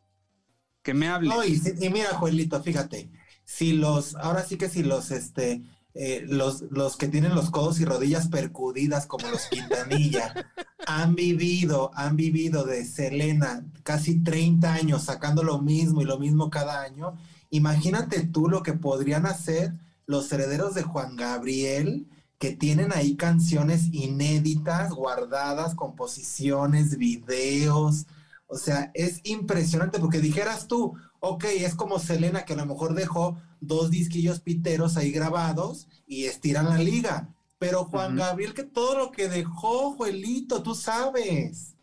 [0.83, 1.29] que me hable.
[1.29, 1.57] No, y,
[1.89, 3.09] mira, Joelito, fíjate,
[3.45, 5.61] si los, ahora sí que si los, este,
[5.93, 10.51] eh, los, los que tienen los codos y rodillas percudidas como los Quintanilla
[10.85, 16.49] han vivido, han vivido de Selena casi 30 años sacando lo mismo y lo mismo
[16.49, 17.13] cada año,
[17.51, 19.75] imagínate tú lo que podrían hacer
[20.07, 22.05] los herederos de Juan Gabriel
[22.39, 28.05] que tienen ahí canciones inéditas, guardadas, composiciones, videos.
[28.47, 32.93] O sea, es impresionante porque dijeras tú, ok, es como Selena que a lo mejor
[32.93, 37.29] dejó dos disquillos piteros ahí grabados y estiran la liga.
[37.57, 41.75] Pero Juan Gabriel, que todo lo que dejó, Juelito, tú sabes.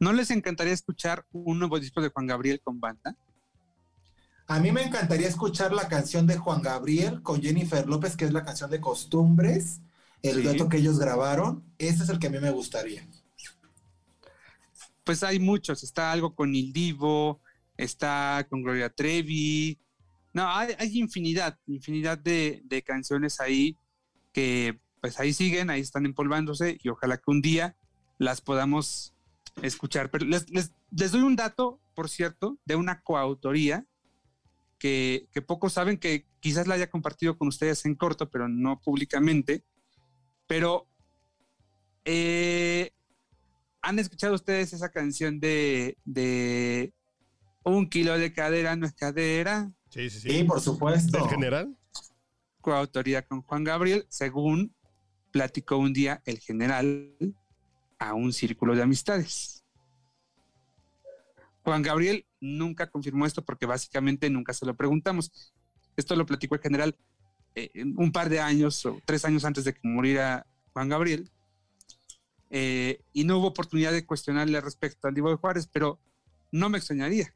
[0.00, 3.16] ¿No les encantaría escuchar un nuevo disco de Juan Gabriel con banda?
[4.46, 8.32] A mí me encantaría escuchar la canción de Juan Gabriel con Jennifer López, que es
[8.32, 9.80] la canción de Costumbres,
[10.22, 11.64] el dueto que ellos grabaron.
[11.78, 13.08] Ese es el que a mí me gustaría.
[15.02, 15.82] Pues hay muchos.
[15.82, 17.40] Está algo con Il Divo,
[17.76, 19.78] está con Gloria Trevi.
[20.34, 23.78] No, hay, hay infinidad, infinidad de, de canciones ahí
[24.32, 27.76] que pues ahí siguen, ahí están empolvándose y ojalá que un día
[28.18, 29.14] las podamos
[29.62, 30.10] escuchar.
[30.10, 33.86] Pero les, les, les doy un dato, por cierto, de una coautoría
[34.84, 38.82] que, que, pocos saben, que quizás la haya compartido con ustedes en corto, pero no
[38.82, 39.64] públicamente.
[40.46, 40.86] Pero
[42.04, 42.90] eh,
[43.80, 46.92] han escuchado ustedes esa canción de, de
[47.62, 49.72] Un kilo de cadera no es cadera.
[49.88, 50.28] Sí, sí, sí.
[50.28, 51.16] Sí, por supuesto.
[51.16, 51.74] ¿Del general?
[52.60, 54.74] Coautoría con Juan Gabriel, según
[55.30, 57.10] platicó un día el general
[57.98, 59.64] a un círculo de amistades.
[61.62, 65.32] Juan Gabriel nunca confirmó esto porque básicamente nunca se lo preguntamos.
[65.96, 66.96] Esto lo platicó el general
[67.54, 71.30] eh, un par de años o tres años antes de que muriera Juan Gabriel.
[72.50, 75.98] Eh, y no hubo oportunidad de cuestionarle respecto al Divo de Juárez, pero
[76.52, 77.32] no me extrañaría.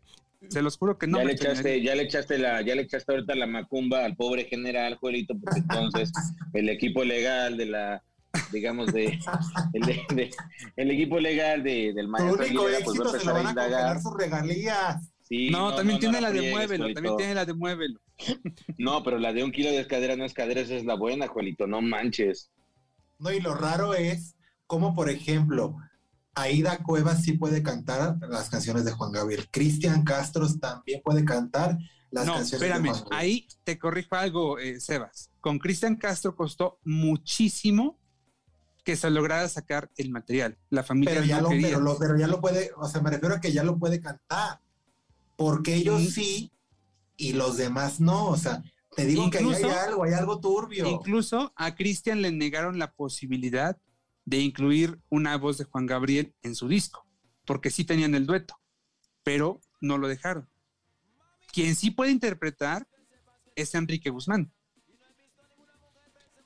[0.48, 2.82] Se los juro que no ya me le echaste, ya le echaste la, ya le
[2.82, 6.12] echaste ahorita la macumba al pobre general, Juelito, porque entonces
[6.52, 8.04] el equipo legal de la,
[8.52, 9.18] digamos, de
[9.72, 10.30] el, de, de,
[10.76, 13.46] el equipo legal de, del maestro único Aguilera, pues va a empezar lo a van
[13.46, 14.02] a indagar.
[14.02, 15.10] sus regalías.
[15.22, 16.94] Sí, no, también no, tiene no la de Muévelo, Juelito.
[16.94, 18.00] también tiene la de Muévelo.
[18.78, 21.26] No, pero la de un kilo de escadera no es cadera, esa es la buena,
[21.28, 22.50] Juelito, no manches.
[23.18, 24.36] No, y lo raro es
[24.66, 25.76] como, por ejemplo,
[26.34, 29.48] Aida Cuevas sí puede cantar las canciones de Juan Gabriel.
[29.50, 31.76] Cristian Castro también puede cantar
[32.10, 33.20] las No, canciones espérame, de Juan Gabriel.
[33.20, 35.30] ahí te corrijo algo, eh, Sebas.
[35.40, 37.98] Con Cristian Castro costó muchísimo
[38.88, 40.56] que se lograra sacar el material.
[40.70, 41.68] La familia pero ya, no lo, quería.
[41.68, 44.00] pero, lo- pero ya lo puede, o sea, me refiero a que ya lo puede
[44.00, 44.62] cantar.
[45.36, 46.50] Porque ellos sí
[47.14, 48.28] y los demás no.
[48.28, 48.62] O sea,
[48.96, 50.86] te digo que ahí hay algo, hay algo turbio.
[50.88, 53.76] Incluso a Cristian le negaron la posibilidad
[54.24, 57.04] de incluir una voz de Juan Gabriel en su disco,
[57.44, 58.58] porque sí tenían el dueto,
[59.22, 60.48] pero no lo dejaron.
[61.52, 62.88] Quien sí puede interpretar
[63.54, 64.50] es Enrique Guzmán.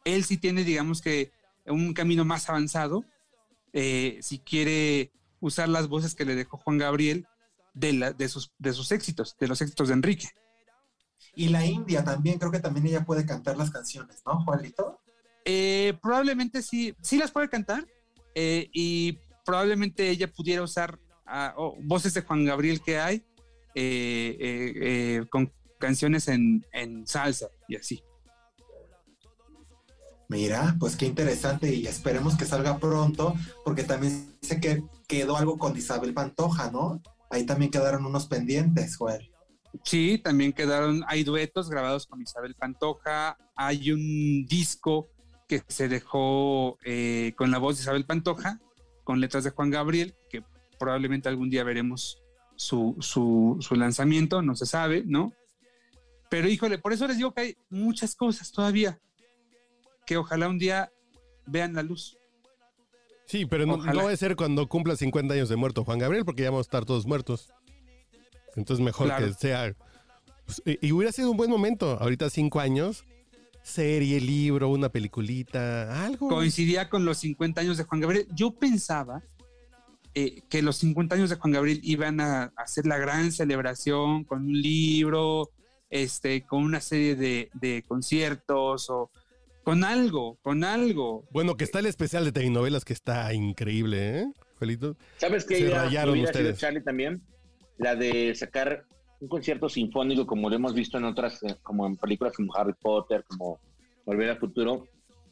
[0.04, 1.30] Él sí tiene, digamos que,
[1.66, 3.04] un camino más avanzado,
[3.72, 7.26] eh, si quiere usar las voces que le dejó Juan Gabriel
[7.74, 10.28] de, la- de, sus, de sus éxitos, de los éxitos de Enrique.
[11.34, 15.00] Y la India también, creo que también ella puede cantar las canciones, ¿no, Juanito?
[15.44, 17.86] Eh, probablemente sí, sí las puede cantar
[18.34, 23.16] eh, y probablemente ella pudiera usar ah, oh, voces de Juan Gabriel que hay
[23.74, 28.04] eh, eh, eh, con canciones en, en salsa y así.
[30.32, 33.34] Mira, pues qué interesante y esperemos que salga pronto,
[33.66, 37.02] porque también sé que quedó algo con Isabel Pantoja, ¿no?
[37.28, 39.30] Ahí también quedaron unos pendientes, Joel.
[39.84, 45.10] Sí, también quedaron, hay duetos grabados con Isabel Pantoja, hay un disco
[45.46, 48.58] que se dejó eh, con la voz de Isabel Pantoja,
[49.04, 50.42] con letras de Juan Gabriel, que
[50.78, 52.22] probablemente algún día veremos
[52.56, 55.34] su, su, su lanzamiento, no se sabe, ¿no?
[56.30, 58.98] Pero híjole, por eso les digo que hay muchas cosas todavía
[60.06, 60.90] que ojalá un día
[61.46, 62.18] vean la luz.
[63.26, 66.24] Sí, pero no, no va a ser cuando cumpla 50 años de muerto Juan Gabriel,
[66.24, 67.50] porque ya vamos a estar todos muertos.
[68.56, 69.26] Entonces mejor Claro.
[69.26, 69.74] que sea...
[70.44, 73.04] pues, y, y hubiera sido un buen momento, ahorita cinco años,
[73.62, 76.28] serie, libro, una peliculita, algo.
[76.28, 78.26] coincidía con los 50 años de Juan Gabriel.
[78.34, 79.22] Yo pensaba
[80.14, 84.24] eh, que los 50 años de Juan Gabriel iban a, a hacer la gran celebración
[84.24, 85.48] con un libro,
[85.88, 89.10] este, con una serie de, de conciertos o
[89.64, 91.24] con algo, con algo.
[91.30, 94.32] Bueno, que está el especial de telenovelas que está increíble, ¿eh?
[94.58, 94.96] Joelito?
[95.18, 96.60] ¿Sabes qué Se idea rayaron hubiera sido ustedes.
[96.60, 97.22] Charlie también?
[97.78, 98.84] La de sacar
[99.20, 102.74] un concierto sinfónico como lo hemos visto en otras, eh, como en películas como Harry
[102.80, 103.60] Potter, como
[104.04, 104.86] Volver al Futuro,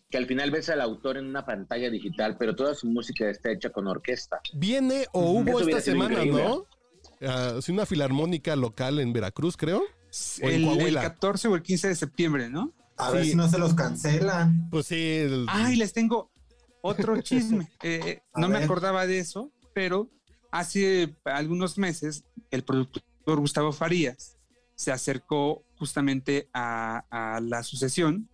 [0.08, 3.52] que al final ves al autor en una pantalla digital, pero toda su música está
[3.52, 4.40] hecha con orquesta.
[4.54, 6.44] Viene o hubo Eso esta semana, increíble.
[6.44, 6.66] ¿no?
[7.22, 9.80] Ah, sí, una filarmónica local en Veracruz, creo.
[9.80, 11.02] O en El, el Coahuila.
[11.02, 12.72] 14 o el 15 de septiembre, ¿no?
[13.00, 14.68] A ver si no se los cancelan.
[14.70, 14.96] Pues sí.
[14.96, 16.30] el- Ay, les tengo
[16.82, 17.68] otro chisme.
[17.82, 20.10] Eh, A no me acordaba de eso, pero
[20.50, 24.36] hace algunos meses el productor Gustavo Farías
[24.74, 27.04] se acercó justamente a,
[27.36, 28.28] a la sucesión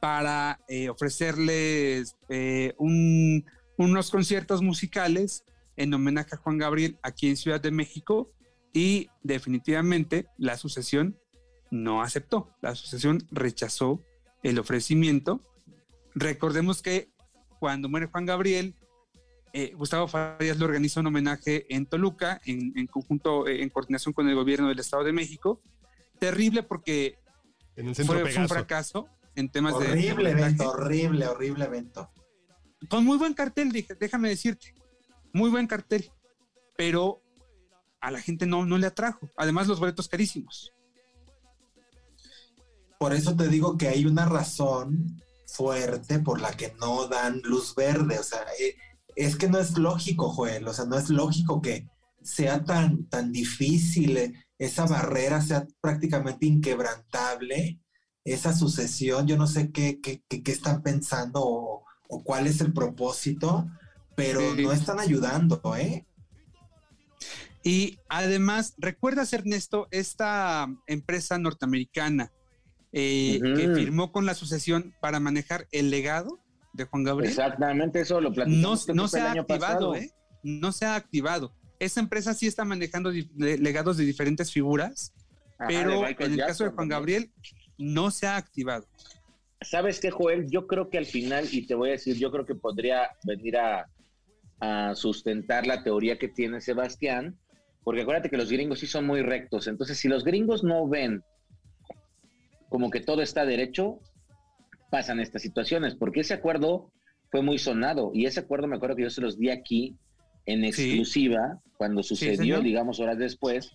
[0.00, 3.44] para eh, ofrecerles eh, un-
[3.76, 5.44] unos conciertos musicales
[5.76, 8.32] en homenaje a Juan Gabriel aquí en Ciudad de México
[8.72, 11.16] y definitivamente la sucesión
[11.70, 12.50] no aceptó.
[12.60, 14.02] La asociación rechazó
[14.42, 15.42] el ofrecimiento.
[16.14, 17.10] Recordemos que
[17.58, 18.74] cuando muere Juan Gabriel,
[19.52, 24.12] eh, Gustavo Farías le organiza un homenaje en Toluca, en, en conjunto, eh, en coordinación
[24.12, 25.60] con el gobierno del Estado de México.
[26.18, 27.18] Terrible porque
[27.76, 29.92] en el fue, fue un fracaso en temas de- de.
[29.92, 32.10] Horrible evento, horrible, horrible evento.
[32.88, 34.74] Con muy buen cartel, déjame decirte.
[35.32, 36.10] Muy buen cartel.
[36.76, 37.22] Pero
[38.00, 39.28] a la gente no, no le atrajo.
[39.36, 40.72] Además, los boletos carísimos.
[42.98, 47.74] Por eso te digo que hay una razón fuerte por la que no dan luz
[47.74, 48.18] verde.
[48.18, 48.76] O sea, eh,
[49.14, 50.66] es que no es lógico, Joel.
[50.66, 51.88] O sea, no es lógico que
[52.22, 57.80] sea tan, tan difícil, eh, esa barrera sea prácticamente inquebrantable,
[58.24, 59.28] esa sucesión.
[59.28, 63.66] Yo no sé qué, qué, qué, están pensando o, o, cuál es el propósito,
[64.16, 66.04] pero no están ayudando, ¿eh?
[67.62, 72.32] Y además, ¿recuerdas, Ernesto, esta empresa norteamericana
[72.92, 76.40] eh, que firmó con la asociación para manejar el legado
[76.72, 77.30] de Juan Gabriel.
[77.30, 78.88] Exactamente, eso lo platicamos.
[78.88, 80.10] No, se ha activado, ¿eh?
[80.42, 81.52] No se ha activado.
[81.78, 85.12] Esa empresa sí está manejando legados de diferentes figuras,
[85.66, 87.30] pero en el caso de Juan Gabriel
[87.76, 88.86] no se ha activado.
[89.60, 90.48] ¿Sabes qué, Joel?
[90.50, 93.56] Yo creo que al final, y te voy a decir, yo creo que podría venir
[93.56, 93.88] a,
[94.60, 97.38] a sustentar la teoría que tiene Sebastián,
[97.82, 99.66] porque acuérdate que los gringos sí son muy rectos.
[99.66, 101.24] Entonces, si los gringos no ven
[102.68, 104.00] como que todo está derecho,
[104.90, 106.92] pasan estas situaciones, porque ese acuerdo
[107.30, 109.96] fue muy sonado y ese acuerdo me acuerdo que yo se los di aquí
[110.46, 113.72] en exclusiva cuando sucedió, digamos, horas después.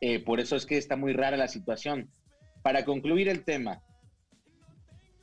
[0.00, 2.10] Eh, por eso es que está muy rara la situación.
[2.62, 3.82] Para concluir el tema,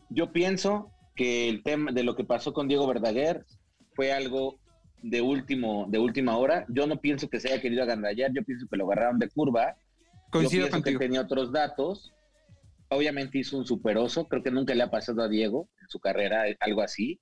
[0.10, 3.46] yo pienso que el tema de lo que pasó con Diego Verdaguer
[3.94, 4.60] fue algo
[5.02, 6.66] de último de última hora.
[6.70, 9.76] Yo no pienso que se haya querido agandallar, yo pienso que lo agarraron de curva.
[10.32, 12.15] Coincido yo pienso que tenía otros datos
[12.96, 16.46] obviamente hizo un superoso, creo que nunca le ha pasado a Diego en su carrera
[16.60, 17.20] algo así.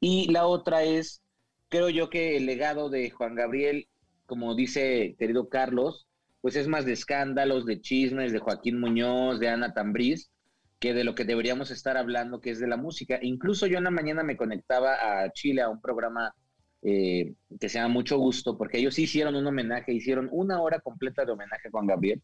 [0.00, 1.22] Y la otra es,
[1.68, 3.88] creo yo que el legado de Juan Gabriel,
[4.26, 6.06] como dice querido Carlos,
[6.40, 10.30] pues es más de escándalos, de chismes, de Joaquín Muñoz, de Ana Tambriz,
[10.78, 13.18] que de lo que deberíamos estar hablando, que es de la música.
[13.22, 16.34] Incluso yo en la mañana me conectaba a Chile a un programa
[16.82, 21.24] eh, que se llama Mucho Gusto, porque ellos hicieron un homenaje, hicieron una hora completa
[21.24, 22.22] de homenaje a Juan Gabriel.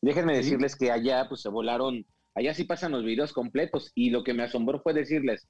[0.00, 4.22] Déjenme decirles que allá pues se volaron Allá sí pasan los videos completos y lo
[4.22, 5.48] que me asombró fue decirles,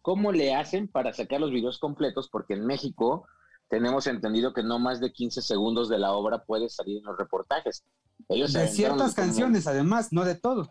[0.00, 2.28] ¿cómo le hacen para sacar los videos completos?
[2.30, 3.26] Porque en México
[3.68, 7.18] tenemos entendido que no más de 15 segundos de la obra puede salir en los
[7.18, 7.84] reportajes.
[8.28, 10.70] Ellos de ciertas canciones, además, no de todo.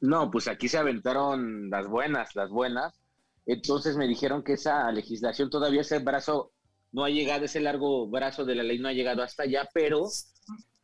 [0.00, 3.00] No, pues aquí se aventaron las buenas, las buenas.
[3.46, 6.52] Entonces me dijeron que esa legislación todavía ese brazo
[6.92, 10.06] no ha llegado, ese largo brazo de la ley no ha llegado hasta allá, pero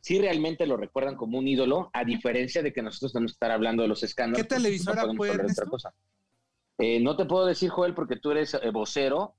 [0.01, 3.51] sí realmente lo recuerdan como un ídolo, a diferencia de que nosotros tenemos que estar
[3.51, 4.41] hablando de los escándalos.
[4.41, 5.93] ¿Qué pues, televisora no fue otra cosa.
[6.79, 9.35] Eh, no te puedo decir, Joel, porque tú eres eh, vocero.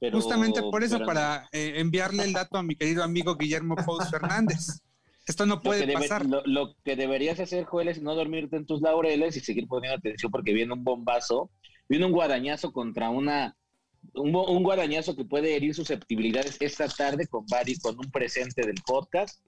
[0.00, 4.10] Pero, Justamente por eso, para eh, enviarle el dato a mi querido amigo Guillermo Pous
[4.10, 4.80] Fernández.
[5.26, 6.24] Esto no puede pasar.
[6.24, 10.32] Lo, que deberías hacer, Joel, es no dormirte en tus laureles y seguir poniendo atención
[10.32, 11.50] porque viene un bombazo,
[11.88, 13.54] viene un guadañazo contra una
[14.14, 17.44] un, un, guadañazo que puede herir susceptibilidades esta tarde con
[17.82, 19.40] con un presente del podcast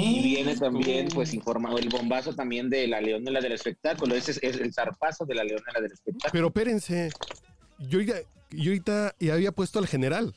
[0.00, 4.14] y viene también, pues, informado el bombazo también de la leonela del espectáculo.
[4.14, 6.30] Ese es, el zarpazo de la leonela del espectáculo.
[6.32, 7.10] Pero espérense,
[7.80, 8.14] yo, ya,
[8.50, 10.36] yo ahorita ya había puesto al general.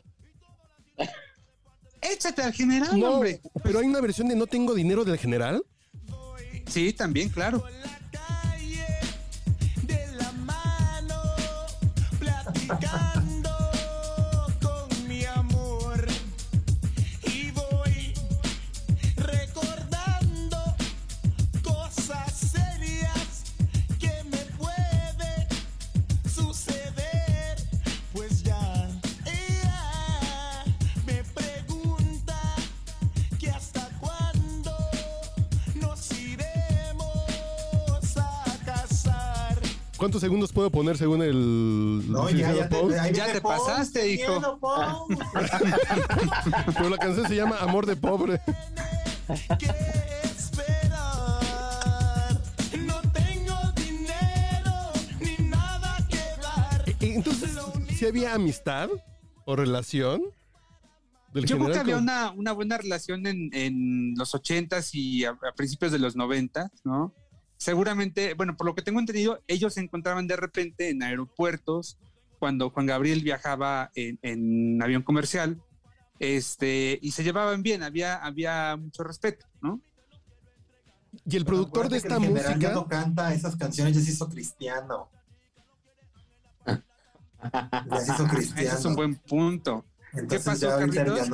[2.01, 3.39] Échate al general, no, hombre.
[3.63, 5.63] Pero hay una versión de No tengo dinero del general.
[6.65, 7.63] Sí, también, claro.
[40.01, 42.11] ¿Cuántos segundos puedo poner según el...
[42.11, 44.57] No, ya, ya, te, ya te, pasaste, hijo.
[46.73, 48.41] Pero la canción se llama Amor de Pobre.
[56.99, 57.51] Entonces,
[57.95, 58.89] ¿sí había amistad
[59.45, 60.23] o relación?
[61.35, 65.53] Yo creo que había una, una, buena relación en, en los ochentas y a, a,
[65.55, 67.13] principios de los noventas, ¿no?
[67.61, 71.99] Seguramente, bueno, por lo que tengo entendido, ellos se encontraban de repente en aeropuertos
[72.39, 75.61] cuando Juan Gabriel viajaba en, avión comercial,
[76.17, 79.79] este, y se llevaban bien, había, había mucho respeto, ¿no?
[81.23, 82.57] Y el productor de esta música.
[82.57, 85.11] Ya no canta esas canciones, ya se hizo cristiano.
[86.65, 88.61] ya se hizo cristiano.
[88.69, 89.85] Ese es un buen punto.
[90.27, 91.29] ¿Qué pasó, Carlitos?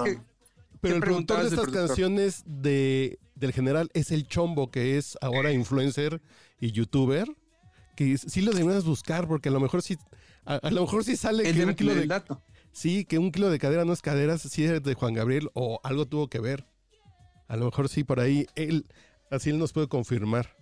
[0.82, 5.52] Pero el productor de estas canciones de del general es el Chombo, que es ahora
[5.52, 6.22] influencer
[6.60, 7.28] y youtuber.
[7.96, 9.98] Que sí lo debemos buscar, porque a lo mejor sí,
[10.46, 12.22] a, lo mejor sí sale que un kilo de
[12.72, 15.80] Sí, que un kilo de cadera no es cadera, sí es de Juan Gabriel o
[15.84, 16.68] algo tuvo que ver.
[17.48, 18.86] A lo mejor sí, por ahí él,
[19.32, 20.56] así él nos puede confirmar.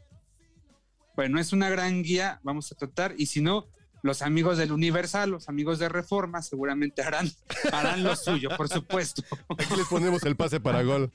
[1.15, 3.67] Bueno, es una gran guía, vamos a tratar, y si no,
[4.05, 7.27] los amigos del Universal, los amigos de Reforma, seguramente harán,
[7.71, 9.23] harán lo suyo, por supuesto.
[9.49, 11.11] Aquí les ponemos el pase para gol.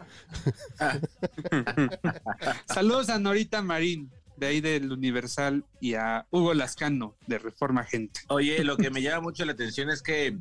[2.66, 8.22] Saludos a Norita Marín, de ahí del Universal, y a Hugo Lascano, de Reforma Gente.
[8.26, 10.36] Oye, lo que me llama mucho la atención es que,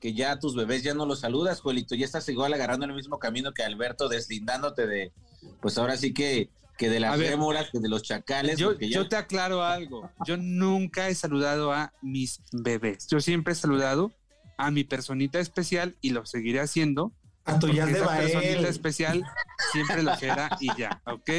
[0.00, 1.94] que ya a tus bebés ya no los saludas, Juelito.
[1.94, 5.12] Ya estás igual agarrando el mismo camino que Alberto, deslindándote de,
[5.60, 6.50] pues ahora sí que,
[6.82, 8.58] que de las fémuras, que de los chacales.
[8.58, 10.10] Yo, ya- yo te aclaro algo.
[10.26, 13.06] Yo nunca he saludado a mis bebés.
[13.08, 14.10] Yo siempre he saludado
[14.58, 17.12] a mi personita especial y lo seguiré haciendo.
[17.44, 18.64] A tu jazz porque de esa personita Bael.
[18.66, 19.24] especial
[19.72, 21.30] siempre lo será y ya, ¿ok?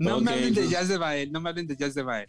[0.00, 2.02] No me Ok, hablen de pues, jazz de Bael, no me hablen de jazz de
[2.02, 2.28] Bael.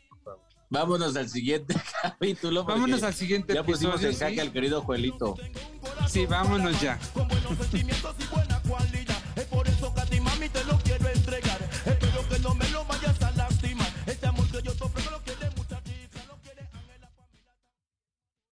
[0.72, 1.74] Vámonos al siguiente
[2.04, 2.64] capítulo.
[2.66, 4.40] Vámonos al siguiente Ya pusimos en jaque ¿sí?
[4.40, 5.36] al querido Juelito.
[6.08, 7.00] Sí, vámonos ya.